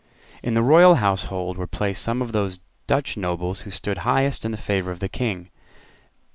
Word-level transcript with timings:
In 0.41 0.55
the 0.55 0.63
Royal 0.63 0.95
household 0.95 1.59
were 1.59 1.67
placed 1.67 2.01
some 2.01 2.23
of 2.23 2.31
those 2.31 2.59
Dutch 2.87 3.17
nobles 3.17 3.61
who 3.61 3.69
stood 3.69 3.99
highest 3.99 4.43
in 4.43 4.49
the 4.49 4.57
favour 4.57 4.89
of 4.89 4.97
the 4.99 5.07
King. 5.07 5.51